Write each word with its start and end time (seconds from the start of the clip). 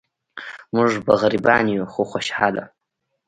مونږ 0.73 0.91
به 1.05 1.13
غریبان 1.21 1.65
یو 1.75 1.85
خو 1.93 2.01
خوشحاله. 2.11 2.63